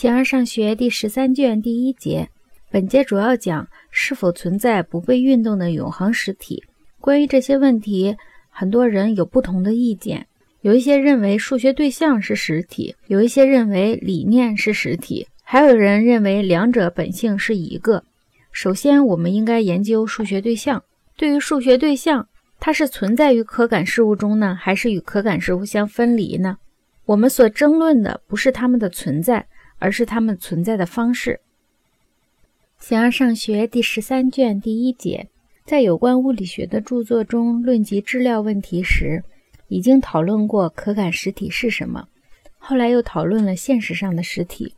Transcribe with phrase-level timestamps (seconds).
[0.00, 2.30] 形而上学第十三卷第一节，
[2.70, 6.64] 本节主要讲是否存在不被运动的永恒实体。
[7.02, 8.16] 关于这些问题，
[8.48, 10.26] 很多人有不同的意见。
[10.62, 18.02] 有一些认为数学对象是实体，有一些认为理念是实体，还有人认为两者本性是一个。
[18.52, 20.82] 首先，我们应该研究数学对象。
[21.18, 22.26] 对于数学对象，
[22.58, 26.56] 它是存在于可感事物中呢，还是与可感事物相分离呢？
[27.04, 29.46] 我们所争论的不是它们的存在。
[29.80, 31.40] 而是它们存在的方式。
[32.78, 35.28] 形而上学第十三卷第一节，
[35.64, 39.24] 在有关物理学的著作中论及质料问题时，
[39.68, 42.08] 已经讨论过可感实体是什么，
[42.58, 44.74] 后来又讨论了现实上的实体。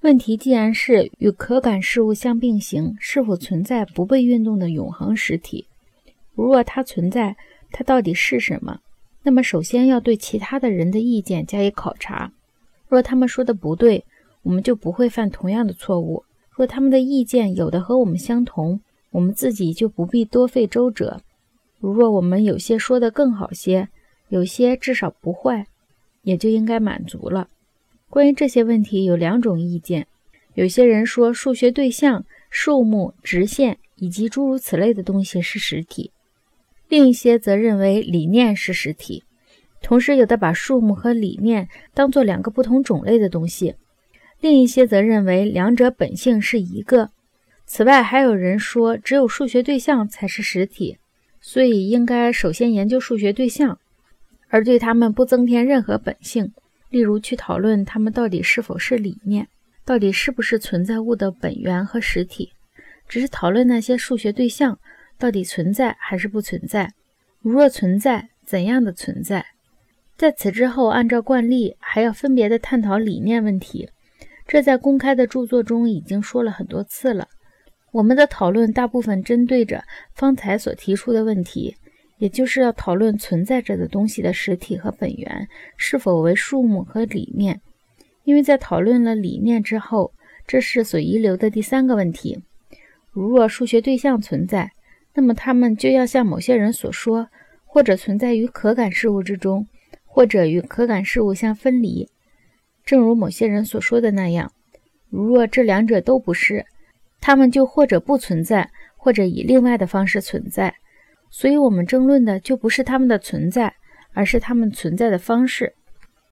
[0.00, 5.66] 问题既然是与可感事物相并行，是否存在不被运动的永恒实体？
[6.34, 7.36] 如若它存在，
[7.72, 8.80] 它到底是什么？
[9.24, 12.32] 那么首先要对其他的人的意见加以考察。
[12.88, 14.04] 若他们说的不对，
[14.42, 16.24] 我们就不会犯同样的错误。
[16.50, 21.20] 若他们的意见有的和我们相同，我们自己就不必多费周折。
[21.78, 23.88] 如若我们有些说的更好些，
[24.28, 25.66] 有些至少不坏，
[26.22, 27.48] 也就应该满足了。
[28.10, 30.06] 关于这些问题有两种意见：
[30.54, 36.10] 有些人说数学对象、数目、直线以及诸如此类的东西是实体；
[36.88, 39.22] 另一些则认为理念是实体。
[39.80, 43.76] 同时，有的把数目和理念当作两个不同种类的东西。
[44.40, 47.10] 另一些则认为两者本性是一个。
[47.66, 50.96] 此外，还有人说只有数学对象才是实体，
[51.40, 53.78] 所以应该首先研究数学对象，
[54.48, 56.52] 而对它们不增添任何本性。
[56.90, 59.48] 例如，去讨论它们到底是否是理念，
[59.84, 62.52] 到底是不是存在物的本源和实体，
[63.06, 64.78] 只是讨论那些数学对象
[65.18, 66.92] 到底存在还是不存在。
[67.40, 69.44] 如若存在，怎样的存在？
[70.16, 73.90] 在此之后，按照惯例，还要分别的探讨理念问题。
[74.48, 77.28] 这在公开的著作中已经说了很多次了。
[77.92, 81.76] 我们的讨论大部分针对着方才所提出的问题，
[82.16, 85.46] 也就是要讨论存在着的东西的实体和本源
[85.76, 87.60] 是否为数目和理念。
[88.24, 90.12] 因为在讨论了理念之后，
[90.46, 92.38] 这是所遗留的第三个问题：
[93.10, 94.70] 如若数学对象存在，
[95.14, 97.28] 那么它们就要像某些人所说，
[97.66, 99.66] 或者存在于可感事物之中，
[100.06, 102.08] 或者与可感事物相分离。
[102.88, 104.50] 正如某些人所说的那样，
[105.10, 106.64] 如若这两者都不是，
[107.20, 110.74] 他们就或者不存在，或者以另外的方式存在。
[111.28, 113.74] 所以，我们争论的就不是他们的存在，
[114.14, 115.74] 而是他们存在的方式。